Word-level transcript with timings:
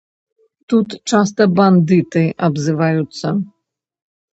Тут 0.73 0.95
часта 1.11 1.49
бандыты 1.61 2.27
абзываюцца. 2.51 3.27